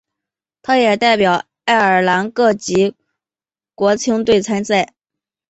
[0.63, 2.95] 他也代表北爱尔兰各级
[3.75, 4.95] 国青队参赛。